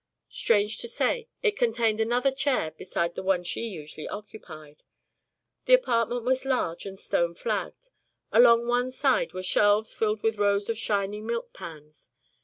[0.31, 4.81] Strange to say, it contained another chair besides the one she usually occupied.
[5.65, 7.91] The apartment was large and stone flagged.
[8.31, 12.09] Along one side were shelves filled with rows of shining milk pans.